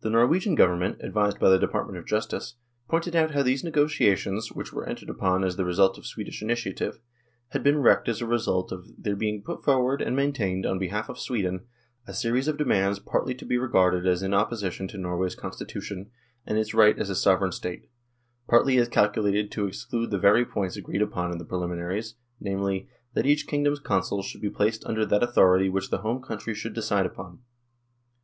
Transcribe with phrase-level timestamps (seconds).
[0.00, 2.56] The Norwegian Govern ment, advised by the Department of Justice,
[2.88, 6.98] pointed out how these negotiations, which were entered upon as the result of Swedish initiative,
[7.50, 11.08] had been wrecked as a result of" there being put forward, and maintained, on behalf
[11.08, 11.64] of Sweden,
[12.08, 16.10] a series of demands partly to be regarded as in opposition to Norway's Constitution
[16.44, 17.88] and its right as a Sovereign State,
[18.48, 23.26] partly as calculated to exclude the very points agreed upon in the preliminaries, namely, that
[23.26, 27.06] each kingdom's Consuls should be placed under that authority which the home country should decide
[27.06, 27.38] upon.